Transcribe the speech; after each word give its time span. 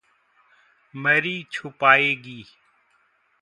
Mary 0.95 1.47
छुपाएगी। 1.51 2.43